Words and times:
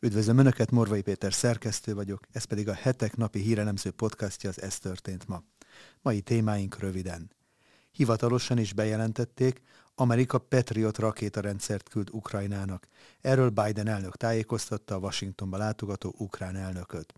Üdvözlöm 0.00 0.38
Önöket, 0.38 0.70
Morvai 0.70 1.02
Péter 1.02 1.32
szerkesztő 1.32 1.94
vagyok, 1.94 2.20
ez 2.32 2.44
pedig 2.44 2.68
a 2.68 2.72
hetek 2.74 3.16
napi 3.16 3.38
hírelemző 3.40 3.90
podcastja 3.90 4.50
az 4.50 4.62
Ez 4.62 4.78
történt 4.78 5.26
ma. 5.28 5.42
Mai 6.02 6.20
témáink 6.20 6.78
röviden. 6.78 7.30
Hivatalosan 7.90 8.58
is 8.58 8.72
bejelentették, 8.72 9.62
Amerika 9.94 10.38
Patriot 10.38 10.98
rakétarendszert 10.98 11.88
küld 11.88 12.08
Ukrajnának. 12.10 12.88
Erről 13.20 13.50
Biden 13.50 13.86
elnök 13.86 14.16
tájékoztatta 14.16 14.94
a 14.94 14.98
Washingtonba 14.98 15.56
látogató 15.56 16.14
ukrán 16.18 16.56
elnököt. 16.56 17.14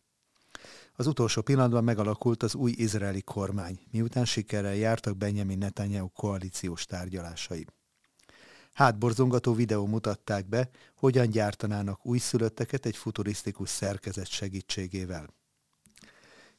Az 0.93 1.07
utolsó 1.07 1.43
pillanatban 1.43 1.85
megalakult 1.85 2.43
az 2.43 2.55
új 2.55 2.73
izraeli 2.77 3.23
kormány, 3.23 3.81
miután 3.91 4.25
sikerrel 4.25 4.75
jártak 4.75 5.17
Benjamin 5.17 5.59
Netanyahu 5.59 6.09
koalíciós 6.09 6.85
tárgyalásai. 6.87 7.67
Hátborzongató 8.81 9.55
videó 9.55 9.87
mutatták 9.87 10.49
be, 10.49 10.71
hogyan 10.97 11.31
gyártanának 11.31 12.07
újszülötteket 12.07 12.87
egy 12.87 12.97
futurisztikus 12.97 13.69
szerkezet 13.69 14.29
segítségével. 14.29 15.35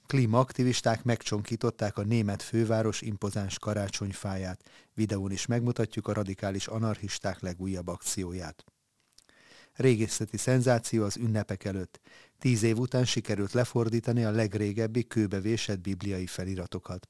Klímaaktivisták 0.05 1.03
megcsonkították 1.03 1.97
a 1.97 2.03
német 2.03 2.41
főváros 2.41 3.01
impozáns 3.01 3.59
karácsonyfáját. 3.59 4.63
Videón 4.93 5.31
is 5.31 5.45
megmutatjuk 5.45 6.07
a 6.07 6.13
radikális 6.13 6.67
anarchisták 6.67 7.39
legújabb 7.39 7.87
akcióját. 7.87 8.63
Régészeti 9.73 10.37
szenzáció 10.37 11.03
az 11.03 11.17
ünnepek 11.17 11.63
előtt. 11.63 11.99
Tíz 12.37 12.63
év 12.63 12.77
után 12.77 13.05
sikerült 13.05 13.51
lefordítani 13.51 14.23
a 14.23 14.31
legrégebbi 14.31 15.07
kőbevésett 15.07 15.79
bibliai 15.79 16.27
feliratokat. 16.27 17.07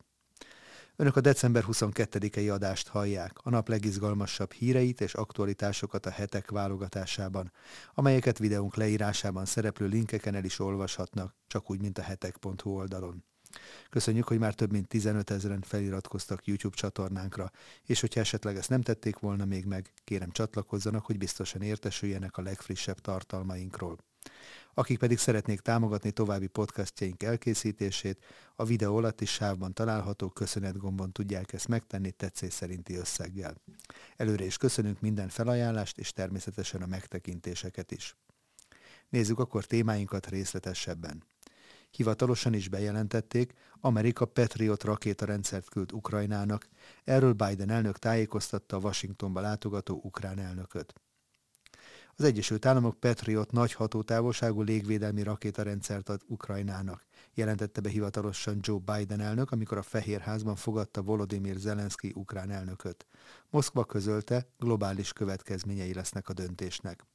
Önök 0.95 1.15
a 1.15 1.21
december 1.21 1.63
22-i 1.67 2.53
adást 2.53 2.87
hallják, 2.87 3.37
a 3.43 3.49
nap 3.49 3.67
legizgalmasabb 3.67 4.51
híreit 4.51 5.01
és 5.01 5.13
aktualitásokat 5.13 6.05
a 6.05 6.09
hetek 6.09 6.51
válogatásában, 6.51 7.51
amelyeket 7.93 8.37
videónk 8.37 8.75
leírásában 8.75 9.45
szereplő 9.45 9.87
linkeken 9.87 10.35
el 10.35 10.43
is 10.43 10.59
olvashatnak, 10.59 11.35
csak 11.47 11.69
úgy, 11.69 11.81
mint 11.81 11.97
a 11.97 12.01
hetek.hu 12.01 12.69
oldalon. 12.69 13.23
Köszönjük, 13.89 14.27
hogy 14.27 14.39
már 14.39 14.53
több 14.53 14.71
mint 14.71 14.87
15 14.87 15.29
ezeren 15.29 15.61
feliratkoztak 15.61 16.45
YouTube 16.45 16.75
csatornánkra, 16.75 17.51
és 17.85 17.99
hogyha 17.99 18.19
esetleg 18.19 18.57
ezt 18.57 18.69
nem 18.69 18.81
tették 18.81 19.19
volna 19.19 19.45
még 19.45 19.65
meg, 19.65 19.93
kérem 20.03 20.31
csatlakozzanak, 20.31 21.05
hogy 21.05 21.17
biztosan 21.17 21.61
értesüljenek 21.61 22.37
a 22.37 22.41
legfrissebb 22.41 22.99
tartalmainkról. 22.99 23.97
Akik 24.73 24.99
pedig 24.99 25.17
szeretnék 25.17 25.59
támogatni 25.59 26.11
további 26.11 26.47
podcastjaink 26.47 27.23
elkészítését, 27.23 28.23
a 28.55 28.65
videó 28.65 28.95
alatti 28.95 29.25
sávban 29.25 29.73
található 29.73 30.29
köszönet 30.29 30.77
gombon 30.77 31.11
tudják 31.11 31.53
ezt 31.53 31.67
megtenni 31.67 32.11
tetszés 32.11 32.53
szerinti 32.53 32.95
összeggel. 32.95 33.55
Előre 34.15 34.45
is 34.45 34.57
köszönünk 34.57 35.01
minden 35.01 35.29
felajánlást 35.29 35.97
és 35.97 36.13
természetesen 36.13 36.81
a 36.81 36.85
megtekintéseket 36.85 37.91
is. 37.91 38.15
Nézzük 39.09 39.39
akkor 39.39 39.65
témáinkat 39.65 40.27
részletesebben. 40.27 41.23
Hivatalosan 41.91 42.53
is 42.53 42.69
bejelentették, 42.69 43.53
Amerika 43.79 44.25
Patriot 44.25 44.83
rakétarendszert 44.83 45.69
küld 45.69 45.93
Ukrajnának, 45.93 46.67
erről 47.03 47.33
Biden 47.33 47.69
elnök 47.69 47.97
tájékoztatta 47.97 48.75
a 48.75 48.79
Washingtonba 48.79 49.41
látogató 49.41 49.99
ukrán 50.03 50.39
elnököt. 50.39 50.93
Az 52.15 52.23
Egyesült 52.23 52.65
Államok 52.65 52.99
Patriot 52.99 53.51
nagy 53.51 53.73
hatótávolságú 53.73 54.61
légvédelmi 54.61 55.23
rakétarendszert 55.23 56.09
ad 56.09 56.21
Ukrajnának, 56.27 57.05
jelentette 57.33 57.81
be 57.81 57.89
hivatalosan 57.89 58.57
Joe 58.61 58.79
Biden 58.79 59.19
elnök, 59.19 59.51
amikor 59.51 59.77
a 59.77 59.81
Fehérházban 59.81 60.55
fogadta 60.55 61.01
Volodymyr 61.01 61.55
Zelenszky 61.55 62.11
ukrán 62.15 62.51
elnököt. 62.51 63.05
Moszkva 63.49 63.85
közölte, 63.85 64.47
globális 64.57 65.13
következményei 65.13 65.93
lesznek 65.93 66.29
a 66.29 66.33
döntésnek. 66.33 67.05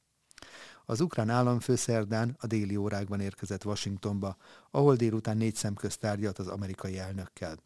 Az 0.85 1.01
ukrán 1.01 1.29
államfő 1.29 1.75
szerdán 1.75 2.35
a 2.39 2.47
déli 2.47 2.75
órákban 2.75 3.19
érkezett 3.19 3.65
Washingtonba, 3.65 4.37
ahol 4.71 4.95
délután 4.95 5.37
négy 5.37 5.55
szemközt 5.55 5.99
tárgyalt 5.99 6.39
az 6.39 6.47
amerikai 6.47 6.97
elnökkel. 6.99 7.57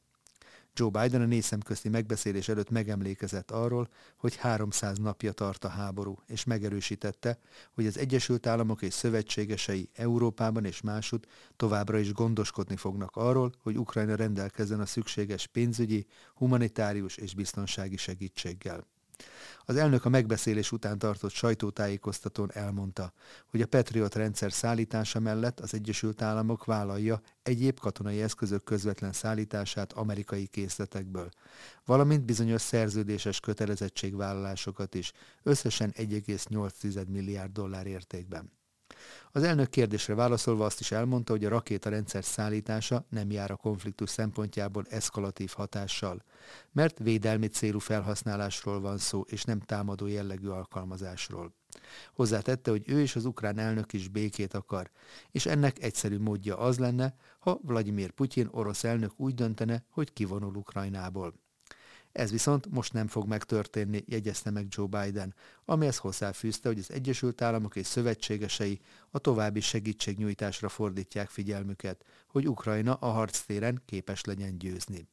Joe 0.73 0.89
Biden 0.89 1.21
a 1.21 1.25
négy 1.25 1.41
szemközti 1.41 1.89
megbeszélés 1.89 2.49
előtt 2.49 2.69
megemlékezett 2.69 3.51
arról, 3.51 3.89
hogy 4.17 4.35
300 4.35 4.97
napja 4.97 5.31
tart 5.31 5.65
a 5.65 5.67
háború, 5.67 6.17
és 6.27 6.43
megerősítette, 6.43 7.39
hogy 7.71 7.85
az 7.85 7.97
Egyesült 7.97 8.47
Államok 8.47 8.81
és 8.81 8.93
szövetségesei 8.93 9.89
Európában 9.93 10.65
és 10.65 10.81
másút 10.81 11.27
továbbra 11.55 11.97
is 11.97 12.13
gondoskodni 12.13 12.75
fognak 12.75 13.15
arról, 13.15 13.51
hogy 13.61 13.77
Ukrajna 13.77 14.15
rendelkezzen 14.15 14.79
a 14.79 14.85
szükséges 14.85 15.47
pénzügyi, 15.47 16.05
humanitárius 16.35 17.17
és 17.17 17.35
biztonsági 17.35 17.97
segítséggel. 17.97 18.90
Az 19.65 19.75
elnök 19.75 20.05
a 20.05 20.09
megbeszélés 20.09 20.71
után 20.71 20.99
tartott 20.99 21.31
sajtótájékoztatón 21.31 22.51
elmondta, 22.53 23.13
hogy 23.47 23.61
a 23.61 23.67
Patriot 23.67 24.15
rendszer 24.15 24.51
szállítása 24.51 25.19
mellett 25.19 25.59
az 25.59 25.73
Egyesült 25.73 26.21
Államok 26.21 26.65
vállalja 26.65 27.21
egyéb 27.43 27.79
katonai 27.79 28.21
eszközök 28.21 28.63
közvetlen 28.63 29.11
szállítását 29.13 29.93
amerikai 29.93 30.47
készletekből, 30.47 31.29
valamint 31.85 32.25
bizonyos 32.25 32.61
szerződéses 32.61 33.39
kötelezettségvállalásokat 33.39 34.95
is, 34.95 35.11
összesen 35.43 35.93
1,8 35.97 37.07
milliárd 37.07 37.51
dollár 37.51 37.87
értékben. 37.87 38.51
Az 39.31 39.43
elnök 39.43 39.69
kérdésre 39.69 40.15
válaszolva 40.15 40.65
azt 40.65 40.79
is 40.79 40.91
elmondta, 40.91 41.31
hogy 41.31 41.45
a 41.45 41.49
rakétarendszer 41.49 42.23
szállítása 42.23 43.05
nem 43.09 43.31
jár 43.31 43.51
a 43.51 43.55
konfliktus 43.55 44.09
szempontjából 44.09 44.85
eszkalatív 44.89 45.51
hatással, 45.55 46.23
mert 46.71 46.99
védelmi 46.99 47.47
célú 47.47 47.79
felhasználásról 47.79 48.79
van 48.79 48.97
szó, 48.97 49.21
és 49.21 49.43
nem 49.43 49.59
támadó 49.59 50.07
jellegű 50.07 50.47
alkalmazásról. 50.47 51.53
Hozzátette, 52.13 52.71
hogy 52.71 52.83
ő 52.85 53.01
és 53.01 53.15
az 53.15 53.25
ukrán 53.25 53.57
elnök 53.57 53.93
is 53.93 54.07
békét 54.07 54.53
akar, 54.53 54.91
és 55.31 55.45
ennek 55.45 55.83
egyszerű 55.83 56.19
módja 56.19 56.57
az 56.57 56.79
lenne, 56.79 57.15
ha 57.39 57.59
Vladimir 57.61 58.11
Putyin 58.11 58.47
orosz 58.51 58.83
elnök 58.83 59.11
úgy 59.15 59.33
döntene, 59.33 59.83
hogy 59.89 60.13
kivonul 60.13 60.55
Ukrajnából. 60.55 61.33
Ez 62.11 62.31
viszont 62.31 62.69
most 62.69 62.93
nem 62.93 63.07
fog 63.07 63.27
megtörténni, 63.27 64.03
jegyezte 64.07 64.49
meg 64.49 64.65
Joe 64.69 64.87
Biden, 64.87 65.35
amihez 65.65 65.97
hozzáfűzte, 65.97 66.67
hogy 66.67 66.79
az 66.79 66.91
Egyesült 66.91 67.41
Államok 67.41 67.75
és 67.75 67.87
szövetségesei 67.87 68.79
a 69.11 69.19
további 69.19 69.59
segítségnyújtásra 69.59 70.69
fordítják 70.69 71.29
figyelmüket, 71.29 72.05
hogy 72.27 72.47
Ukrajna 72.47 72.93
a 72.93 73.09
harctéren 73.09 73.81
képes 73.85 74.23
legyen 74.23 74.57
győzni. 74.57 75.07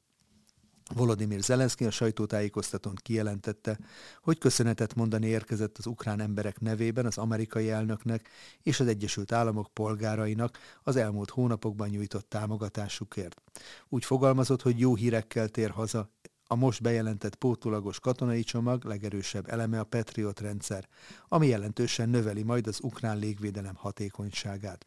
Volodymyr 0.95 1.41
Zelenszky 1.41 1.85
a 1.85 1.91
sajtótájékoztatón 1.91 2.95
kijelentette, 2.95 3.79
hogy 4.23 4.39
köszönetet 4.39 4.95
mondani 4.95 5.27
érkezett 5.27 5.79
az 5.79 5.87
ukrán 5.87 6.21
emberek 6.21 6.61
nevében 6.61 7.07
az 7.07 7.19
amerikai 7.19 7.71
elnöknek 7.71 8.29
és 8.63 8.81
az 8.81 8.87
Egyesült 8.87 9.33
Államok 9.33 9.69
polgárainak 9.73 10.59
az 10.83 10.97
elmúlt 10.97 11.31
hónapokban 11.31 11.89
nyújtott 11.89 12.29
támogatásukért. 12.29 13.43
Úgy 13.89 14.05
fogalmazott, 14.05 14.63
hogy 14.63 14.79
jó 14.79 14.95
hírekkel 14.95 15.49
tér 15.49 15.71
haza, 15.71 16.11
a 16.51 16.55
most 16.55 16.83
bejelentett 16.83 17.35
pótolagos 17.35 18.01
katonai 18.01 18.43
csomag 18.43 18.85
legerősebb 18.85 19.49
eleme 19.51 19.81
a 19.81 19.85
Patriot 19.85 20.41
rendszer, 20.41 20.89
ami 21.29 21.47
jelentősen 21.47 22.09
növeli 22.09 22.43
majd 22.43 22.67
az 22.67 22.79
ukrán 22.83 23.19
légvédelem 23.19 23.75
hatékonyságát. 23.75 24.87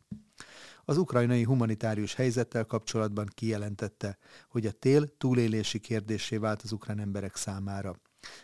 Az 0.86 0.98
ukrajnai 0.98 1.44
humanitárius 1.44 2.14
helyzettel 2.14 2.66
kapcsolatban 2.66 3.28
kijelentette, 3.34 4.18
hogy 4.50 4.66
a 4.66 4.72
tél 4.72 5.18
túlélési 5.18 5.80
kérdésé 5.80 6.38
vált 6.38 6.62
az 6.62 6.72
ukrán 6.72 7.00
emberek 7.00 7.36
számára. 7.36 7.96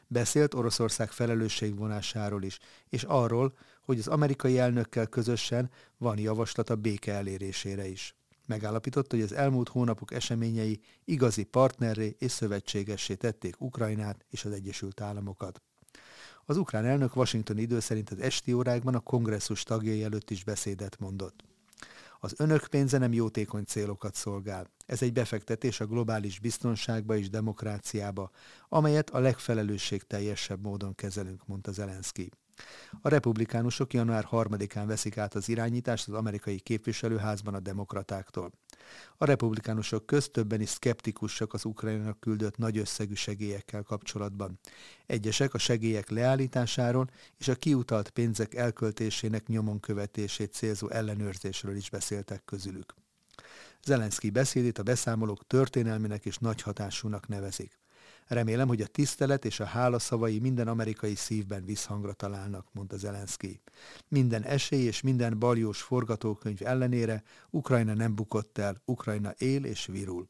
Beszélt 0.07 0.53
Oroszország 0.53 1.11
felelősségvonásáról 1.11 2.43
is, 2.43 2.59
és 2.89 3.03
arról, 3.03 3.57
hogy 3.81 3.99
az 3.99 4.07
amerikai 4.07 4.57
elnökkel 4.57 5.07
közösen 5.07 5.69
van 5.97 6.19
javaslat 6.19 6.69
a 6.69 6.75
béke 6.75 7.13
elérésére 7.13 7.87
is. 7.87 8.15
Megállapította, 8.47 9.15
hogy 9.15 9.25
az 9.25 9.33
elmúlt 9.33 9.69
hónapok 9.69 10.13
eseményei 10.13 10.79
igazi 11.05 11.43
partnerré 11.43 12.15
és 12.19 12.31
szövetségessé 12.31 13.15
tették 13.15 13.61
Ukrajnát 13.61 14.25
és 14.29 14.45
az 14.45 14.51
Egyesült 14.51 15.01
Államokat. 15.01 15.61
Az 16.45 16.57
ukrán 16.57 16.85
elnök 16.85 17.15
Washington 17.15 17.57
idő 17.57 17.79
szerint 17.79 18.09
az 18.09 18.19
esti 18.19 18.53
órákban 18.53 18.95
a 18.95 18.99
kongresszus 18.99 19.63
tagjai 19.63 20.03
előtt 20.03 20.29
is 20.29 20.43
beszédet 20.43 20.99
mondott. 20.99 21.43
Az 22.19 22.33
önök 22.37 22.67
pénze 22.67 22.97
nem 22.97 23.13
jótékony 23.13 23.63
célokat 23.63 24.15
szolgál. 24.15 24.69
Ez 24.85 25.01
egy 25.01 25.13
befektetés 25.13 25.79
a 25.79 25.87
globális 25.87 26.39
biztonságba 26.39 27.17
és 27.17 27.29
demokráciába, 27.29 28.31
amelyet 28.69 29.09
a 29.09 29.19
legfelelősség 29.19 30.03
teljesebb 30.03 30.61
módon 30.61 30.95
kezelünk, 30.95 31.47
mondta 31.47 31.71
Zelenszky. 31.71 32.31
A 33.01 33.09
republikánusok 33.09 33.93
január 33.93 34.27
3-án 34.31 34.83
veszik 34.87 35.17
át 35.17 35.35
az 35.35 35.49
irányítást 35.49 36.07
az 36.07 36.13
amerikai 36.13 36.59
képviselőházban 36.59 37.53
a 37.53 37.59
demokratáktól. 37.59 38.51
A 39.17 39.25
republikánusok 39.25 40.05
közt 40.05 40.31
többen 40.31 40.61
is 40.61 40.69
szkeptikusak 40.69 41.53
az 41.53 41.65
Ukrajnának 41.65 42.19
küldött 42.19 42.57
nagy 42.57 42.77
összegű 42.77 43.13
segélyekkel 43.13 43.83
kapcsolatban. 43.83 44.59
Egyesek 45.05 45.53
a 45.53 45.57
segélyek 45.57 46.09
leállításáról 46.09 47.09
és 47.37 47.47
a 47.47 47.55
kiutalt 47.55 48.09
pénzek 48.09 48.55
elköltésének 48.55 49.47
nyomon 49.47 49.79
követését 49.79 50.53
célzó 50.53 50.89
ellenőrzésről 50.89 51.75
is 51.75 51.89
beszéltek 51.89 52.45
közülük. 52.45 52.93
Zelenszky 53.83 54.29
beszédét 54.29 54.77
a 54.77 54.83
beszámolók 54.83 55.47
történelminek 55.47 56.25
és 56.25 56.37
nagy 56.37 56.61
hatásúnak 56.61 57.27
nevezik. 57.27 57.79
Remélem, 58.27 58.67
hogy 58.67 58.81
a 58.81 58.87
tisztelet 58.87 59.45
és 59.45 59.59
a 59.59 59.65
hála 59.65 59.99
szavai 59.99 60.39
minden 60.39 60.67
amerikai 60.67 61.15
szívben 61.15 61.65
visszhangra 61.65 62.13
találnak, 62.13 62.67
mondta 62.71 62.97
Zelenszky. 62.97 63.61
Minden 64.07 64.43
esély 64.43 64.85
és 64.85 65.01
minden 65.01 65.39
baljós 65.39 65.81
forgatókönyv 65.81 66.57
ellenére 66.61 67.23
Ukrajna 67.49 67.93
nem 67.93 68.15
bukott 68.15 68.57
el, 68.57 68.81
Ukrajna 68.85 69.31
él 69.37 69.63
és 69.63 69.85
virul. 69.85 70.29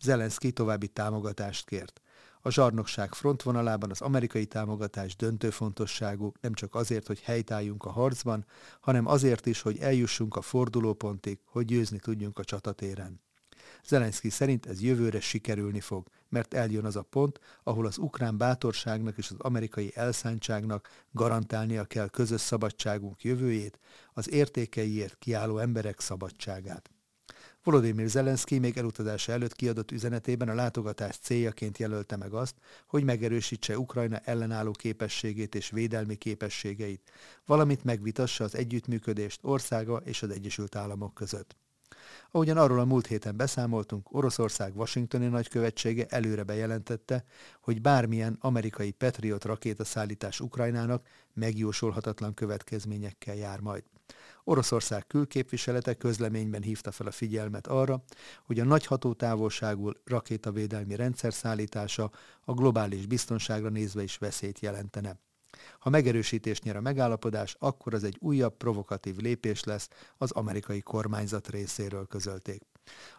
Zelenszky 0.00 0.52
további 0.52 0.88
támogatást 0.88 1.66
kért. 1.66 2.00
A 2.40 2.50
zsarnokság 2.50 3.14
frontvonalában 3.14 3.90
az 3.90 4.00
amerikai 4.00 4.46
támogatás 4.46 5.16
döntő 5.16 5.50
fontosságú, 5.50 6.32
nem 6.40 6.52
csak 6.52 6.74
azért, 6.74 7.06
hogy 7.06 7.20
helytálljunk 7.20 7.84
a 7.84 7.90
harcban, 7.90 8.44
hanem 8.80 9.06
azért 9.06 9.46
is, 9.46 9.60
hogy 9.60 9.78
eljussunk 9.78 10.36
a 10.36 10.40
fordulópontig, 10.40 11.38
hogy 11.44 11.64
győzni 11.64 11.98
tudjunk 11.98 12.38
a 12.38 12.44
csatatéren. 12.44 13.25
Zelenszky 13.84 14.30
szerint 14.30 14.66
ez 14.66 14.82
jövőre 14.82 15.20
sikerülni 15.20 15.80
fog, 15.80 16.08
mert 16.28 16.54
eljön 16.54 16.84
az 16.84 16.96
a 16.96 17.02
pont, 17.02 17.40
ahol 17.62 17.86
az 17.86 17.98
ukrán 17.98 18.36
bátorságnak 18.36 19.16
és 19.16 19.30
az 19.30 19.36
amerikai 19.38 19.92
elszántságnak 19.94 20.88
garantálnia 21.12 21.84
kell 21.84 22.08
közös 22.08 22.40
szabadságunk 22.40 23.22
jövőjét, 23.22 23.78
az 24.12 24.30
értékeiért 24.30 25.16
kiálló 25.18 25.58
emberek 25.58 26.00
szabadságát. 26.00 26.90
Volodymyr 27.62 28.08
Zelenszky 28.08 28.58
még 28.58 28.76
elutazása 28.76 29.32
előtt 29.32 29.54
kiadott 29.54 29.90
üzenetében 29.90 30.48
a 30.48 30.54
látogatás 30.54 31.16
céljaként 31.16 31.78
jelölte 31.78 32.16
meg 32.16 32.32
azt, 32.32 32.54
hogy 32.86 33.04
megerősítse 33.04 33.78
Ukrajna 33.78 34.18
ellenálló 34.18 34.70
képességét 34.70 35.54
és 35.54 35.70
védelmi 35.70 36.14
képességeit, 36.14 37.10
valamint 37.46 37.84
megvitassa 37.84 38.44
az 38.44 38.54
együttműködést 38.54 39.40
országa 39.42 39.96
és 39.96 40.22
az 40.22 40.30
Egyesült 40.30 40.76
Államok 40.76 41.14
között. 41.14 41.56
Ahogyan 42.36 42.56
arról 42.56 42.80
a 42.80 42.84
múlt 42.84 43.06
héten 43.06 43.36
beszámoltunk, 43.36 44.14
Oroszország 44.14 44.76
Washingtoni 44.76 45.26
nagykövetsége 45.26 46.06
előre 46.08 46.42
bejelentette, 46.42 47.24
hogy 47.60 47.80
bármilyen 47.80 48.36
amerikai 48.40 48.90
Patriot 48.90 49.44
rakétaszállítás 49.44 50.40
Ukrajnának 50.40 51.06
megjósolhatatlan 51.34 52.34
következményekkel 52.34 53.34
jár 53.34 53.60
majd. 53.60 53.82
Oroszország 54.44 55.06
külképviselete 55.06 55.94
közleményben 55.94 56.62
hívta 56.62 56.90
fel 56.90 57.06
a 57.06 57.10
figyelmet 57.10 57.66
arra, 57.66 58.02
hogy 58.44 58.60
a 58.60 58.64
nagy 58.64 58.86
hatótávolságú 58.86 59.90
rakétavédelmi 60.04 60.94
rendszer 60.96 61.32
szállítása 61.32 62.10
a 62.44 62.52
globális 62.52 63.06
biztonságra 63.06 63.68
nézve 63.68 64.02
is 64.02 64.16
veszélyt 64.16 64.60
jelentene. 64.60 65.18
Ha 65.78 65.90
megerősítést 65.90 66.62
nyer 66.62 66.76
a 66.76 66.80
megállapodás, 66.80 67.56
akkor 67.58 67.94
az 67.94 68.04
egy 68.04 68.16
újabb 68.20 68.56
provokatív 68.56 69.16
lépés 69.16 69.64
lesz 69.64 69.88
az 70.16 70.30
amerikai 70.30 70.80
kormányzat 70.80 71.48
részéről 71.48 72.06
közölték. 72.06 72.62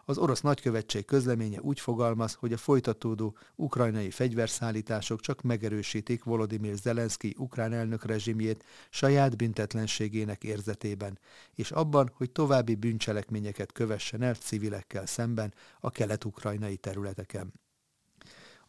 Az 0.04 0.18
orosz 0.18 0.40
nagykövetség 0.40 1.04
közleménye 1.04 1.60
úgy 1.60 1.80
fogalmaz, 1.80 2.34
hogy 2.34 2.52
a 2.52 2.56
folytatódó 2.56 3.36
ukrajnai 3.54 4.10
fegyverszállítások 4.10 5.20
csak 5.20 5.42
megerősítik 5.42 6.24
Volodymyr 6.24 6.76
Zelenszky 6.76 7.34
ukrán 7.38 7.72
elnök 7.72 8.04
rezsimjét 8.04 8.64
saját 8.90 9.36
büntetlenségének 9.36 10.44
érzetében, 10.44 11.18
és 11.54 11.70
abban, 11.70 12.10
hogy 12.14 12.30
további 12.30 12.74
bűncselekményeket 12.74 13.72
kövessen 13.72 14.22
el 14.22 14.34
civilekkel 14.34 15.06
szemben 15.06 15.54
a 15.80 15.90
kelet-ukrajnai 15.90 16.76
területeken. 16.76 17.52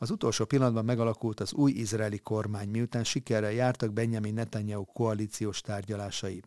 Az 0.02 0.12
utolsó 0.12 0.46
pillanatban 0.46 0.86
megalakult 0.86 1.40
az 1.40 1.54
új 1.54 1.72
izraeli 1.72 2.20
kormány, 2.20 2.70
miután 2.70 3.04
sikerrel 3.04 3.52
jártak 3.52 3.94
Benjamin 3.94 4.34
Netanyahu 4.34 4.86
koalíciós 4.86 5.62
tárgyalásai. 5.62 6.42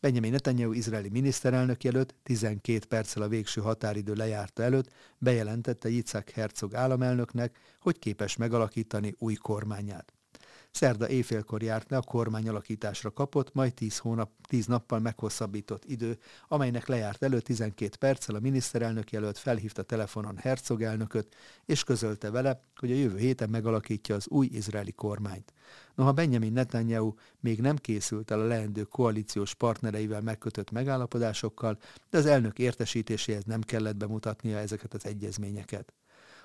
Benjamin 0.00 0.30
Netanyahu 0.30 0.72
izraeli 0.72 1.08
miniszterelnök 1.08 1.84
jelölt 1.84 2.14
12 2.22 2.86
perccel 2.86 3.22
a 3.22 3.28
végső 3.28 3.60
határidő 3.60 4.12
lejárta 4.12 4.62
előtt 4.62 4.92
bejelentette 5.18 5.88
Yitzhak 5.88 6.30
Herzog 6.30 6.74
államelnöknek, 6.74 7.58
hogy 7.80 7.98
képes 7.98 8.36
megalakítani 8.36 9.14
új 9.18 9.34
kormányát. 9.34 10.12
Szerda 10.72 11.08
éjfélkor 11.08 11.62
járt 11.62 11.90
le 11.90 11.96
a 11.96 12.02
kormány 12.02 12.48
alakításra 12.48 13.10
kapott, 13.10 13.54
majd 13.54 13.74
10, 13.74 13.98
hónap, 13.98 14.30
10 14.48 14.66
nappal 14.66 14.98
meghosszabbított 14.98 15.84
idő, 15.84 16.18
amelynek 16.48 16.86
lejárt 16.86 17.22
elő 17.22 17.40
12 17.40 17.96
perccel 17.98 18.34
a 18.34 18.40
miniszterelnök 18.40 19.12
jelölt 19.12 19.38
felhívta 19.38 19.82
telefonon 19.82 20.36
Herzog 20.36 20.82
elnököt, 20.82 21.34
és 21.64 21.84
közölte 21.84 22.30
vele, 22.30 22.60
hogy 22.76 22.90
a 22.90 22.94
jövő 22.94 23.18
héten 23.18 23.50
megalakítja 23.50 24.14
az 24.14 24.28
új 24.28 24.48
izraeli 24.52 24.92
kormányt. 24.92 25.52
Noha 25.94 26.12
Benjamin 26.12 26.52
Netanyahu 26.52 27.14
még 27.40 27.60
nem 27.60 27.76
készült 27.76 28.30
el 28.30 28.40
a 28.40 28.46
leendő 28.46 28.82
koalíciós 28.82 29.54
partnereivel 29.54 30.20
megkötött 30.20 30.70
megállapodásokkal, 30.70 31.78
de 32.10 32.18
az 32.18 32.26
elnök 32.26 32.58
értesítéséhez 32.58 33.44
nem 33.44 33.60
kellett 33.60 33.96
bemutatnia 33.96 34.58
ezeket 34.58 34.94
az 34.94 35.06
egyezményeket 35.06 35.92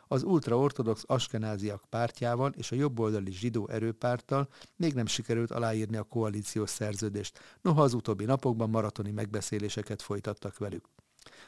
az 0.07 0.23
ultraortodox 0.23 1.03
askenáziak 1.05 1.83
pártjával 1.89 2.53
és 2.57 2.71
a 2.71 2.75
jobboldali 2.75 3.31
zsidó 3.31 3.67
erőpárttal 3.67 4.47
még 4.75 4.93
nem 4.93 5.05
sikerült 5.05 5.51
aláírni 5.51 5.97
a 5.97 6.03
koalíciós 6.03 6.69
szerződést, 6.69 7.39
noha 7.61 7.81
az 7.81 7.93
utóbbi 7.93 8.25
napokban 8.25 8.69
maratoni 8.69 9.11
megbeszéléseket 9.11 10.01
folytattak 10.01 10.57
velük. 10.57 10.85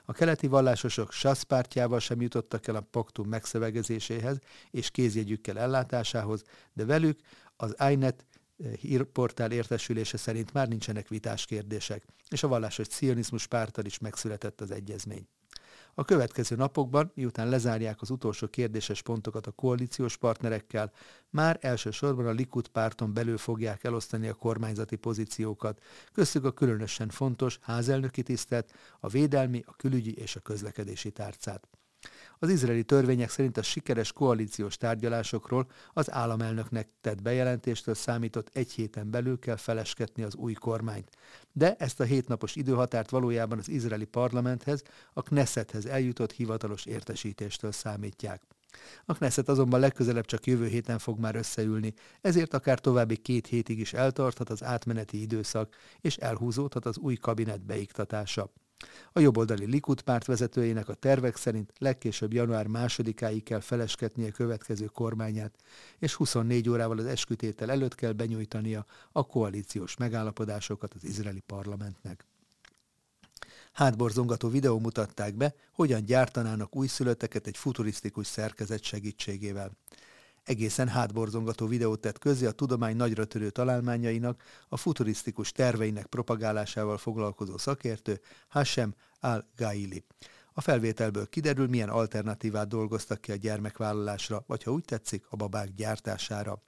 A 0.06 0.11
keleti 0.11 0.47
vallásosok 0.47 1.11
SASZ 1.11 1.41
pártjával 1.41 2.00
sem 2.00 2.21
jutottak 2.21 2.67
el 2.67 2.75
a 2.75 2.88
paktum 2.91 3.27
megszövegezéséhez 3.27 4.39
és 4.71 4.91
kézjegyükkel 4.91 5.59
ellátásához, 5.59 6.44
de 6.73 6.85
velük 6.85 7.19
az 7.56 7.75
INET 7.89 8.25
eh, 8.57 8.71
hírportál 8.73 9.51
értesülése 9.51 10.17
szerint 10.17 10.53
már 10.53 10.67
nincsenek 10.67 11.07
vitás 11.07 11.45
kérdések, 11.45 12.06
és 12.29 12.44
a 12.44 12.47
vallásos 12.47 12.88
cionizmus 12.88 13.47
párttal 13.47 13.85
is 13.85 14.00
megszületett 14.00 14.61
az 14.61 14.71
egyezmény. 14.71 15.27
A 15.99 16.03
következő 16.03 16.55
napokban, 16.55 17.11
miután 17.15 17.49
lezárják 17.49 18.01
az 18.01 18.09
utolsó 18.09 18.47
kérdéses 18.47 19.01
pontokat 19.01 19.47
a 19.47 19.51
koalíciós 19.51 20.17
partnerekkel, 20.17 20.91
már 21.29 21.57
elsősorban 21.61 22.27
a 22.27 22.31
Likud 22.31 22.67
párton 22.67 23.13
belül 23.13 23.37
fogják 23.37 23.83
elosztani 23.83 24.27
a 24.27 24.33
kormányzati 24.33 24.95
pozíciókat, 24.95 25.81
köztük 26.13 26.45
a 26.45 26.51
különösen 26.51 27.09
fontos 27.09 27.59
házelnöki 27.61 28.23
tisztet, 28.23 28.73
a 28.99 29.07
védelmi, 29.07 29.63
a 29.65 29.75
külügyi 29.75 30.13
és 30.13 30.35
a 30.35 30.39
közlekedési 30.39 31.11
tárcát. 31.11 31.78
Az 32.41 32.50
izraeli 32.50 32.83
törvények 32.83 33.30
szerint 33.30 33.57
a 33.57 33.62
sikeres 33.62 34.12
koalíciós 34.12 34.77
tárgyalásokról 34.77 35.68
az 35.94 36.12
államelnöknek 36.12 36.89
tett 37.01 37.21
bejelentéstől 37.21 37.95
számított 37.95 38.50
egy 38.53 38.71
héten 38.71 39.12
belül 39.12 39.39
kell 39.39 39.56
felesketni 39.56 40.24
az 40.24 40.36
új 40.36 40.53
kormányt. 40.53 41.09
De 41.51 41.75
ezt 41.75 42.00
a 42.00 42.03
hétnapos 42.03 42.56
időhatárt 42.56 43.09
valójában 43.09 43.57
az 43.57 43.69
izraeli 43.69 44.06
parlamenthez, 44.06 44.83
a 45.13 45.21
Knessethez 45.21 45.86
eljutott 45.86 46.31
hivatalos 46.31 46.86
értesítéstől 46.86 47.71
számítják. 47.71 48.42
A 49.06 49.13
Knesset 49.13 49.50
azonban 49.50 49.80
legközelebb 49.80 50.25
csak 50.25 50.45
jövő 50.45 50.68
héten 50.68 51.00
fog 51.00 51.19
már 51.19 51.35
összeülni, 51.35 51.94
ezért 52.21 52.53
akár 52.53 52.80
további 52.80 53.18
két 53.18 53.47
hétig 53.47 53.80
is 53.80 53.94
eltarthat 53.94 54.50
az 54.50 54.63
átmeneti 54.63 55.21
időszak, 55.21 55.75
és 56.01 56.18
elhúzódhat 56.18 56.85
az 56.85 56.97
új 56.97 57.15
kabinet 57.15 57.65
beiktatása. 57.65 58.51
A 59.11 59.19
jobboldali 59.19 59.65
Likud 59.65 60.01
párt 60.01 60.25
vezetőjének 60.25 60.89
a 60.89 60.94
tervek 60.94 61.35
szerint 61.35 61.73
legkésőbb 61.77 62.33
január 62.33 62.68
másodikáig 62.68 63.44
kell 63.44 63.59
felesketnie 63.59 64.27
a 64.27 64.31
következő 64.31 64.85
kormányát, 64.85 65.56
és 65.97 66.13
24 66.13 66.69
órával 66.69 66.97
az 66.97 67.06
eskütétel 67.06 67.71
előtt 67.71 67.95
kell 67.95 68.11
benyújtania 68.11 68.85
a 69.11 69.25
koalíciós 69.25 69.97
megállapodásokat 69.97 70.94
az 70.94 71.04
izraeli 71.04 71.44
parlamentnek. 71.45 72.25
Hátborzongató 73.71 74.49
videó 74.49 74.80
mutatták 74.80 75.35
be, 75.35 75.56
hogyan 75.71 76.06
gyártanának 76.06 76.75
újszülötteket 76.75 77.47
egy 77.47 77.57
futurisztikus 77.57 78.27
szerkezet 78.27 78.83
segítségével 78.83 79.71
egészen 80.43 80.87
hátborzongató 80.87 81.67
videót 81.67 81.99
tett 81.99 82.19
közé 82.19 82.45
a 82.45 82.51
tudomány 82.51 82.95
nagyra 82.95 83.25
törő 83.25 83.49
találmányainak, 83.49 84.43
a 84.69 84.77
futurisztikus 84.77 85.51
terveinek 85.51 86.05
propagálásával 86.05 86.97
foglalkozó 86.97 87.57
szakértő 87.57 88.21
Hashem 88.47 88.95
Al-Gaili. 89.19 90.03
A 90.53 90.61
felvételből 90.61 91.27
kiderül, 91.27 91.67
milyen 91.67 91.89
alternatívát 91.89 92.67
dolgoztak 92.67 93.21
ki 93.21 93.31
a 93.31 93.35
gyermekvállalásra, 93.35 94.43
vagy 94.47 94.63
ha 94.63 94.71
úgy 94.71 94.85
tetszik, 94.85 95.25
a 95.29 95.35
babák 95.35 95.73
gyártására. 95.73 96.61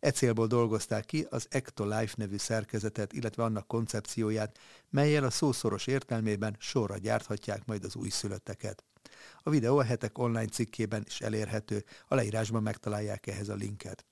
E 0.00 0.10
célból 0.10 0.46
dolgozták 0.46 1.04
ki 1.04 1.26
az 1.30 1.46
Ectolife 1.50 2.14
nevű 2.16 2.36
szerkezetet, 2.36 3.12
illetve 3.12 3.42
annak 3.42 3.66
koncepcióját, 3.66 4.58
melyel 4.90 5.24
a 5.24 5.30
szószoros 5.30 5.86
értelmében 5.86 6.56
sorra 6.58 6.98
gyárthatják 6.98 7.64
majd 7.64 7.84
az 7.84 7.96
újszülötteket. 7.96 8.84
A 9.42 9.50
videó 9.50 9.78
a 9.78 9.82
hetek 9.82 10.18
online 10.18 10.46
cikkében 10.46 11.02
is 11.06 11.20
elérhető, 11.20 11.84
a 12.08 12.14
leírásban 12.14 12.62
megtalálják 12.62 13.26
ehhez 13.26 13.48
a 13.48 13.54
linket. 13.54 14.04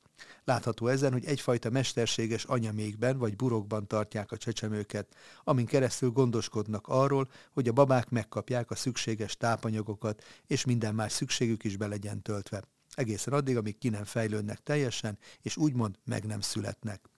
Látható 0.45 0.87
ezen, 0.87 1.13
hogy 1.13 1.25
egyfajta 1.25 1.71
mesterséges 1.71 2.45
anyamékben 2.45 3.19
vagy 3.19 3.37
burokban 3.37 3.87
tartják 3.87 4.33
a 4.33 4.37
csecsemőket, 4.37 5.15
amin 5.45 5.67
keresztül 5.67 6.11
gondoskodnak 6.11 6.87
arról, 6.89 7.31
hogy 7.53 7.69
a 7.69 7.73
babák 7.73 8.11
megkapják 8.11 8.71
a 8.71 8.75
szükséges 8.75 9.37
tápanyagokat, 9.37 10.25
és 10.47 10.65
minden 10.65 10.95
más 10.95 11.13
szükségük 11.13 11.65
is 11.65 11.77
be 11.77 11.87
legyen 11.87 12.23
töltve. 12.23 12.63
Egészen 12.95 13.33
addig, 13.33 13.57
amíg 13.57 13.79
ki 13.79 13.89
nem 13.89 14.05
fejlődnek 14.05 14.59
teljesen, 14.63 15.19
és 15.43 15.57
úgymond 15.57 15.99
meg 16.05 16.25
nem 16.25 16.41
születnek. 16.41 17.10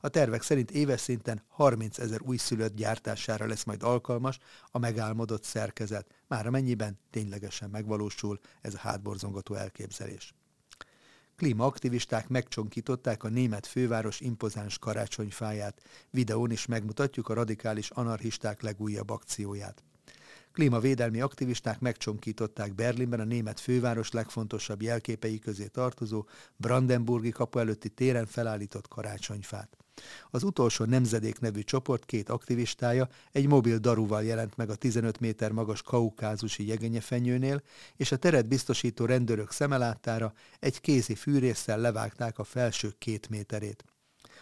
A 0.00 0.08
tervek 0.08 0.42
szerint 0.42 0.70
éves 0.70 1.00
szinten 1.00 1.42
30 1.48 1.98
ezer 1.98 2.20
újszülött 2.22 2.74
gyártására 2.74 3.46
lesz 3.46 3.64
majd 3.64 3.82
alkalmas 3.82 4.38
a 4.70 4.78
megálmodott 4.78 5.44
szerkezet, 5.44 6.14
már 6.26 6.46
amennyiben 6.46 6.98
ténylegesen 7.10 7.70
megvalósul 7.70 8.38
ez 8.60 8.74
a 8.74 8.78
hátborzongató 8.78 9.54
elképzelés. 9.54 10.34
Klímaaktivisták 11.36 12.28
megcsonkították 12.28 13.24
a 13.24 13.28
német 13.28 13.66
főváros 13.66 14.20
impozáns 14.20 14.78
karácsonyfáját. 14.78 15.82
Videón 16.10 16.50
is 16.50 16.66
megmutatjuk 16.66 17.28
a 17.28 17.34
radikális 17.34 17.90
anarchisták 17.90 18.62
legújabb 18.62 19.10
akcióját. 19.10 19.82
Klímavédelmi 20.52 21.20
aktivisták 21.20 21.80
megcsonkították 21.80 22.74
Berlinben 22.74 23.20
a 23.20 23.24
német 23.24 23.60
főváros 23.60 24.10
legfontosabb 24.10 24.82
jelképei 24.82 25.38
közé 25.38 25.66
tartozó 25.66 26.26
Brandenburgi 26.56 27.30
kapu 27.30 27.58
előtti 27.58 27.88
téren 27.88 28.26
felállított 28.26 28.88
karácsonyfát. 28.88 29.76
Az 30.30 30.42
utolsó 30.42 30.84
nemzedék 30.84 31.40
nevű 31.40 31.60
csoport 31.60 32.04
két 32.04 32.28
aktivistája 32.28 33.08
egy 33.32 33.46
mobil 33.46 33.78
daruval 33.78 34.24
jelent 34.24 34.56
meg 34.56 34.70
a 34.70 34.74
15 34.74 35.20
méter 35.20 35.52
magas 35.52 35.82
kaukázusi 35.82 36.66
jegenyefenyőnél, 36.66 37.62
és 37.96 38.12
a 38.12 38.16
teret 38.16 38.48
biztosító 38.48 39.04
rendőrök 39.04 39.50
szemelátára 39.50 40.32
egy 40.60 40.80
kézi 40.80 41.14
fűrészsel 41.14 41.78
levágták 41.78 42.38
a 42.38 42.44
felső 42.44 42.92
két 42.98 43.28
méterét. 43.28 43.84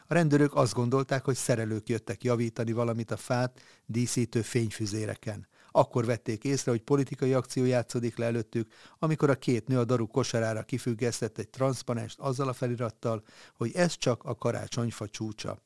A 0.09 0.15
rendőrök 0.15 0.55
azt 0.55 0.75
gondolták, 0.75 1.25
hogy 1.25 1.35
szerelők 1.35 1.89
jöttek 1.89 2.25
javítani 2.25 2.73
valamit 2.73 3.11
a 3.11 3.17
fát 3.17 3.61
díszítő 3.87 4.43
fényfüzéreken. 4.43 5.47
Akkor 5.77 6.05
vették 6.05 6.45
észre, 6.45 6.71
hogy 6.71 6.83
politikai 6.83 7.33
akció 7.33 7.65
játszódik 7.65 8.17
le 8.17 8.25
előttük, 8.25 8.73
amikor 8.99 9.31
a 9.31 9.35
két 9.35 9.67
nő 9.67 9.79
a 9.79 9.85
daru 9.85 10.07
kosarára 10.07 10.63
kifüggesztett 10.63 11.39
egy 11.39 11.49
transzparenst 11.49 12.19
azzal 12.19 12.49
a 12.49 12.53
felirattal, 12.53 13.23
hogy 13.57 13.71
ez 13.75 13.97
csak 13.97 14.25
a 14.25 14.35
karácsonyfa 14.35 15.09
csúcsa. 15.09 15.59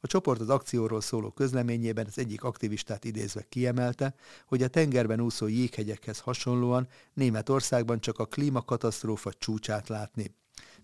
A 0.00 0.06
csoport 0.06 0.40
az 0.40 0.48
akcióról 0.48 1.00
szóló 1.00 1.30
közleményében 1.30 2.06
az 2.06 2.18
egyik 2.18 2.42
aktivistát 2.42 3.04
idézve 3.04 3.42
kiemelte, 3.48 4.14
hogy 4.46 4.62
a 4.62 4.68
tengerben 4.68 5.20
úszó 5.20 5.46
jéghegyekhez 5.46 6.18
hasonlóan 6.18 6.88
Németországban 7.14 8.00
csak 8.00 8.18
a 8.18 8.26
klímakatasztrófa 8.26 9.32
csúcsát 9.32 9.88
látni 9.88 10.34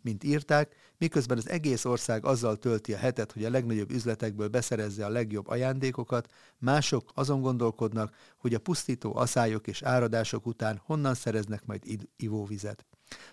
mint 0.02 0.24
írták, 0.24 0.74
miközben 0.98 1.36
az 1.36 1.48
egész 1.48 1.84
ország 1.84 2.24
azzal 2.24 2.56
tölti 2.56 2.92
a 2.92 2.96
hetet, 2.96 3.32
hogy 3.32 3.44
a 3.44 3.50
legnagyobb 3.50 3.90
üzletekből 3.90 4.48
beszerezze 4.48 5.04
a 5.04 5.08
legjobb 5.08 5.48
ajándékokat, 5.48 6.32
mások 6.58 7.10
azon 7.14 7.40
gondolkodnak, 7.40 8.14
hogy 8.36 8.54
a 8.54 8.58
pusztító 8.58 9.16
aszályok 9.16 9.66
és 9.66 9.82
áradások 9.82 10.46
után 10.46 10.80
honnan 10.84 11.14
szereznek 11.14 11.66
majd 11.66 11.82
ivóvizet. 12.16 12.86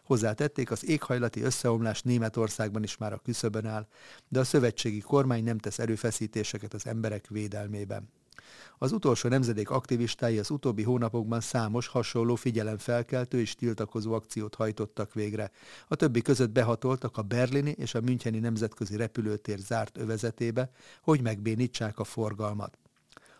Hozzátették, 0.04 0.72
az 0.72 0.86
éghajlati 0.86 1.42
összeomlás 1.42 2.02
Németországban 2.02 2.84
is 2.84 2.98
már 2.98 3.14
a 3.14 3.22
küszöbön 3.24 3.66
áll, 3.66 3.88
de 4.28 4.40
a 4.40 4.44
szövetségi 4.44 5.00
kormány 5.00 5.44
nem 5.44 5.58
tesz 5.58 5.80
erőfeszítéseket 5.80 6.74
az 6.74 6.86
emberek 6.86 7.28
védelmében. 7.28 8.10
Az 8.78 8.92
utolsó 8.92 9.30
nemzedék 9.30 9.70
aktivistái 9.70 10.40
az 10.40 10.50
utóbbi 10.50 10.84
hónapokban 10.84 11.42
számos 11.42 11.88
hasonló 11.88 12.36
figyelemfelkeltő 12.36 13.40
és 13.40 13.56
tiltakozó 13.56 14.14
akciót 14.14 14.56
hajtottak 14.56 15.14
végre. 15.14 15.52
A 15.88 15.96
többi 15.96 16.22
között 16.22 16.52
behatoltak 16.52 17.18
a 17.18 17.22
berlini 17.22 17.76
és 17.78 17.94
a 17.94 18.02
müncheni 18.02 18.40
nemzetközi 18.40 18.96
repülőtér 18.96 19.58
zárt 19.58 19.98
övezetébe, 19.98 20.70
hogy 21.02 21.22
megbénítsák 21.22 22.00
a 22.00 22.04
forgalmat. 22.04 22.78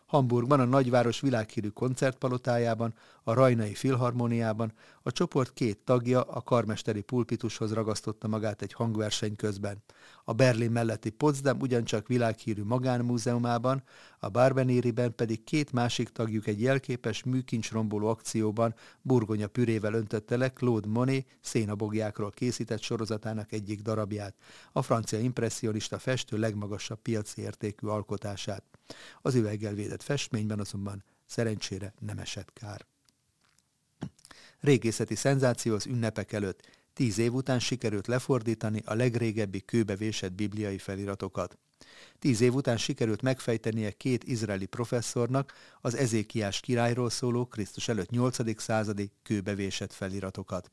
Hamburgban, 0.06 0.60
a 0.60 0.66
nagyváros 0.66 1.20
világhírű 1.20 1.68
koncertpalotájában, 1.68 2.94
a 3.24 3.34
Rajnai 3.34 3.74
Filharmoniában 3.74 4.74
a 5.04 5.12
csoport 5.12 5.54
két 5.54 5.80
tagja 5.84 6.22
a 6.22 6.42
karmesteri 6.42 7.02
pulpitushoz 7.02 7.74
ragasztotta 7.74 8.28
magát 8.28 8.62
egy 8.62 8.74
hangverseny 8.74 9.36
közben. 9.36 9.84
A 10.24 10.34
Berlin 10.34 10.72
melletti 10.72 11.10
Potsdam 11.10 11.60
ugyancsak 11.60 12.08
világhírű 12.08 12.64
magánmúzeumában, 12.64 13.84
a 14.26 14.30
Barbenériben 14.30 15.16
pedig 15.16 15.44
két 15.44 15.72
másik 15.72 16.10
tagjuk 16.10 16.48
egy 16.48 16.62
jelképes 16.62 17.24
műkincs 17.24 17.72
romboló 17.72 18.08
akcióban 18.08 18.76
burgonya 19.02 19.48
pürével 19.48 19.94
öntötte 19.94 20.38
le 20.38 20.54
Claude 20.54 20.88
Monet 20.88 21.26
szénabogjákról 21.42 22.32
készített 22.32 22.82
sorozatának 22.82 23.52
egyik 23.52 23.82
darabját, 23.82 24.36
a 24.72 24.82
francia 24.82 25.20
impressionista 25.20 26.00
festő 26.00 26.38
legmagasabb 26.38 27.02
piaci 27.02 27.42
értékű 27.42 27.88
alkotását. 27.88 28.64
Az 29.22 29.36
üveggel 29.36 29.74
védett 29.74 30.04
festményben 30.04 30.60
azonban 30.60 31.04
szerencsére 31.26 31.94
nem 32.00 32.18
esett 32.18 32.54
kár. 32.54 32.86
Régészeti 34.60 35.16
szenzáció 35.16 35.74
az 35.74 35.86
ünnepek 35.86 36.34
előtt. 36.34 36.70
Tíz 36.94 37.18
év 37.18 37.34
után 37.34 37.60
sikerült 37.60 38.08
lefordítani 38.08 38.82
a 38.86 38.94
legrégebbi 38.94 39.62
kőbevésett 39.62 40.34
bibliai 40.34 40.78
feliratokat. 40.78 41.58
Tíz 42.20 42.42
év 42.42 42.54
után 42.54 42.78
sikerült 42.78 43.22
megfejtenie 43.22 43.92
két 43.92 44.24
izraeli 44.24 44.66
professzornak 44.66 45.54
az 45.82 45.96
ezékiás 45.96 46.60
királyról 46.60 47.10
szóló 47.10 47.46
Krisztus 47.46 47.88
előtt 47.88 48.10
8. 48.10 48.62
századi 48.62 49.12
kőbevésett 49.24 49.94
feliratokat. 49.94 50.72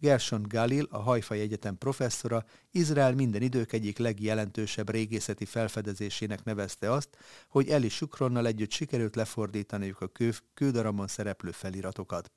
Gershon 0.00 0.42
Galil, 0.48 0.86
a 0.90 0.98
Hajfai 0.98 1.40
Egyetem 1.40 1.78
professzora, 1.78 2.44
Izrael 2.70 3.14
minden 3.14 3.42
idők 3.42 3.72
egyik 3.72 3.98
legjelentősebb 3.98 4.90
régészeti 4.90 5.44
felfedezésének 5.44 6.44
nevezte 6.44 6.92
azt, 6.92 7.08
hogy 7.48 7.68
Eli 7.68 7.88
Sukronnal 7.88 8.46
együtt 8.46 8.70
sikerült 8.70 9.16
lefordítaniuk 9.16 10.00
a 10.00 10.06
kő, 10.06 10.34
kődarabon 10.54 11.06
szereplő 11.06 11.50
feliratokat. 11.50 12.30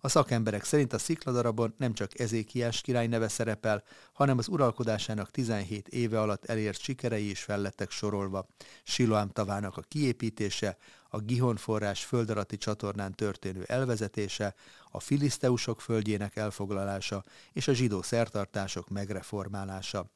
A 0.00 0.08
szakemberek 0.08 0.64
szerint 0.64 0.92
a 0.92 0.98
szikladarabon 0.98 1.74
nem 1.78 1.92
csak 1.92 2.18
Ezékiás 2.18 2.80
király 2.80 3.06
neve 3.06 3.28
szerepel, 3.28 3.82
hanem 4.12 4.38
az 4.38 4.48
uralkodásának 4.48 5.30
17 5.30 5.88
éve 5.88 6.20
alatt 6.20 6.44
elért 6.44 6.80
sikerei 6.80 7.30
is 7.30 7.42
fellettek 7.42 7.90
sorolva. 7.90 8.46
Siloám 8.82 9.28
tavának 9.28 9.76
a 9.76 9.82
kiépítése, 9.88 10.76
a 11.14 11.20
Gihon 11.20 11.56
forrás 11.56 12.04
földalatti 12.04 12.56
csatornán 12.56 13.14
történő 13.14 13.64
elvezetése, 13.66 14.54
a 14.90 15.00
filiszteusok 15.00 15.80
földjének 15.80 16.36
elfoglalása 16.36 17.24
és 17.52 17.68
a 17.68 17.72
zsidó 17.72 18.02
szertartások 18.02 18.88
megreformálása. 18.88 20.10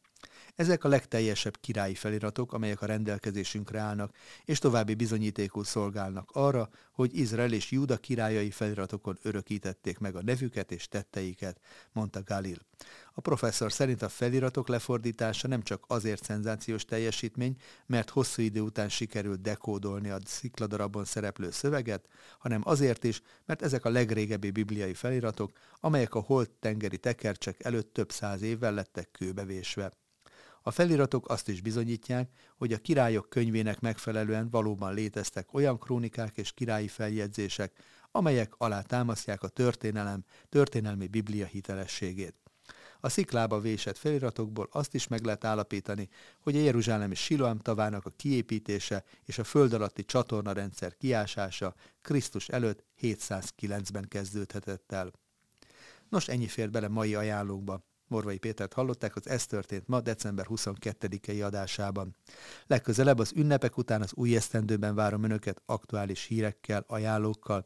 Ezek 0.56 0.84
a 0.84 0.88
legteljesebb 0.88 1.56
királyi 1.60 1.94
feliratok, 1.94 2.52
amelyek 2.52 2.82
a 2.82 2.86
rendelkezésünkre 2.86 3.78
állnak, 3.78 4.16
és 4.44 4.58
további 4.58 4.94
bizonyítékul 4.94 5.64
szolgálnak 5.64 6.30
arra, 6.32 6.68
hogy 6.92 7.18
Izrael 7.18 7.52
és 7.52 7.70
Júda 7.70 7.96
királyai 7.96 8.50
feliratokon 8.50 9.18
örökítették 9.22 9.98
meg 9.98 10.16
a 10.16 10.22
nevüket 10.22 10.72
és 10.72 10.88
tetteiket, 10.88 11.60
mondta 11.92 12.22
Galil. 12.22 12.56
A 13.14 13.20
professzor 13.20 13.72
szerint 13.72 14.02
a 14.02 14.08
feliratok 14.08 14.68
lefordítása 14.68 15.48
nem 15.48 15.62
csak 15.62 15.84
azért 15.88 16.24
szenzációs 16.24 16.84
teljesítmény, 16.84 17.56
mert 17.86 18.10
hosszú 18.10 18.42
idő 18.42 18.60
után 18.60 18.88
sikerült 18.88 19.40
dekódolni 19.40 20.10
a 20.10 20.18
szikladarabon 20.24 21.04
szereplő 21.04 21.50
szöveget, 21.50 22.08
hanem 22.38 22.60
azért 22.64 23.04
is, 23.04 23.22
mert 23.44 23.62
ezek 23.62 23.84
a 23.84 23.90
legrégebbi 23.90 24.50
bibliai 24.50 24.94
feliratok, 24.94 25.52
amelyek 25.80 26.14
a 26.14 26.20
holt 26.20 26.50
tengeri 26.50 26.98
tekercsek 26.98 27.64
előtt 27.64 27.92
több 27.92 28.12
száz 28.12 28.42
évvel 28.42 28.74
lettek 28.74 29.10
kőbevésve. 29.10 29.92
A 30.66 30.70
feliratok 30.70 31.28
azt 31.28 31.48
is 31.48 31.60
bizonyítják, 31.60 32.30
hogy 32.56 32.72
a 32.72 32.78
királyok 32.78 33.28
könyvének 33.28 33.80
megfelelően 33.80 34.50
valóban 34.50 34.94
léteztek 34.94 35.54
olyan 35.54 35.78
krónikák 35.78 36.36
és 36.36 36.52
királyi 36.52 36.88
feljegyzések, 36.88 37.72
amelyek 38.10 38.54
alá 38.56 38.80
támasztják 38.80 39.42
a 39.42 39.48
történelem, 39.48 40.24
történelmi 40.48 41.06
biblia 41.06 41.46
hitelességét. 41.46 42.34
A 43.00 43.08
sziklába 43.08 43.60
vésett 43.60 43.98
feliratokból 43.98 44.68
azt 44.70 44.94
is 44.94 45.06
meg 45.06 45.24
lehet 45.24 45.44
állapítani, 45.44 46.08
hogy 46.40 46.56
a 46.56 46.60
Jeruzsálemi 46.60 47.14
Siloám 47.14 47.58
tavának 47.58 48.06
a 48.06 48.12
kiépítése 48.16 49.04
és 49.24 49.38
a 49.38 49.44
föld 49.44 49.72
alatti 49.72 50.04
csatornarendszer 50.04 50.96
kiásása 50.96 51.74
Krisztus 52.02 52.48
előtt 52.48 52.84
709-ben 53.00 54.08
kezdődhetett 54.08 54.92
el. 54.92 55.12
Nos, 56.08 56.28
ennyi 56.28 56.46
fér 56.46 56.70
bele 56.70 56.88
mai 56.88 57.14
ajánlókba. 57.14 57.84
Morvai 58.08 58.38
Pétert 58.38 58.72
hallották 58.72 59.16
az 59.16 59.28
Ez 59.28 59.46
történt 59.46 59.88
ma 59.88 60.00
december 60.00 60.46
22-i 60.48 61.44
adásában. 61.44 62.16
Legközelebb 62.66 63.18
az 63.18 63.32
ünnepek 63.34 63.76
után 63.76 64.02
az 64.02 64.12
új 64.14 64.36
esztendőben 64.36 64.94
várom 64.94 65.22
önöket 65.22 65.62
aktuális 65.66 66.24
hírekkel, 66.24 66.84
ajánlókkal, 66.88 67.64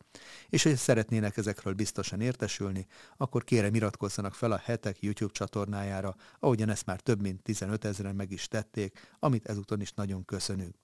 és 0.48 0.62
hogy 0.62 0.76
szeretnének 0.76 1.36
ezekről 1.36 1.74
biztosan 1.74 2.20
értesülni, 2.20 2.86
akkor 3.16 3.44
kérem 3.44 3.74
iratkozzanak 3.74 4.34
fel 4.34 4.52
a 4.52 4.60
hetek 4.64 5.02
YouTube 5.02 5.32
csatornájára, 5.32 6.16
ahogyan 6.38 6.68
ezt 6.68 6.86
már 6.86 7.00
több 7.00 7.20
mint 7.20 7.42
15 7.42 7.84
ezeren 7.84 8.14
meg 8.14 8.30
is 8.30 8.48
tették, 8.48 9.08
amit 9.18 9.46
ezúton 9.46 9.80
is 9.80 9.92
nagyon 9.92 10.24
köszönünk. 10.24 10.74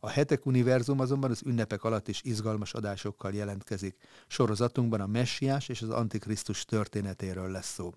A 0.00 0.08
hetek 0.08 0.46
univerzum 0.46 1.00
azonban 1.00 1.30
az 1.30 1.42
ünnepek 1.44 1.84
alatt 1.84 2.08
is 2.08 2.22
izgalmas 2.22 2.74
adásokkal 2.74 3.32
jelentkezik. 3.32 3.96
Sorozatunkban 4.26 5.00
a 5.00 5.06
messiás 5.06 5.68
és 5.68 5.82
az 5.82 5.90
antikrisztus 5.90 6.64
történetéről 6.64 7.50
lesz 7.50 7.72
szó. 7.72 7.92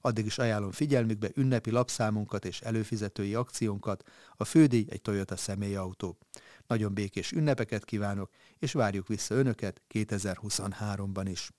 Addig 0.00 0.26
is 0.26 0.38
ajánlom 0.38 0.70
figyelmükbe 0.70 1.30
ünnepi 1.34 1.70
lapszámunkat 1.70 2.44
és 2.44 2.60
előfizetői 2.60 3.34
akciónkat, 3.34 4.02
a 4.36 4.44
fődíj 4.44 4.86
egy 4.88 5.02
Toyota 5.02 5.36
személyautó. 5.36 6.18
Nagyon 6.66 6.94
békés 6.94 7.32
ünnepeket 7.32 7.84
kívánok, 7.84 8.30
és 8.58 8.72
várjuk 8.72 9.06
vissza 9.08 9.34
Önöket 9.34 9.82
2023-ban 9.94 11.26
is. 11.30 11.50